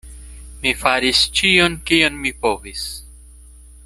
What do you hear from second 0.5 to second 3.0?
Mi faris ĉion, kion mi povis.